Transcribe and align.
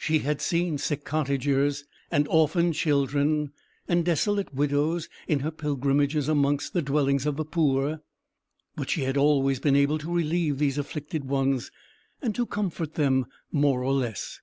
She 0.00 0.18
had 0.18 0.40
seen 0.40 0.78
sick 0.78 1.04
cottagers, 1.04 1.84
and 2.10 2.26
orphan 2.26 2.72
children, 2.72 3.52
and 3.86 4.04
desolate 4.04 4.52
widows, 4.52 5.08
in 5.28 5.38
her 5.46 5.52
pilgrimages 5.52 6.28
amongst 6.28 6.72
the 6.72 6.82
dwellings 6.82 7.24
of 7.24 7.36
the 7.36 7.44
poor: 7.44 8.00
but 8.74 8.90
she 8.90 9.02
had 9.02 9.16
always 9.16 9.60
been 9.60 9.76
able 9.76 9.98
to 9.98 10.12
relieve 10.12 10.58
these 10.58 10.76
afflicted 10.76 11.22
ones, 11.24 11.70
and 12.20 12.34
to 12.34 12.46
comfort 12.46 12.94
them 12.94 13.26
more 13.52 13.84
or 13.84 13.92
less. 13.92 14.40